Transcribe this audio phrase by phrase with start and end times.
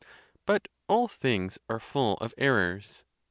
[0.47, 3.03] But all things are full of errors.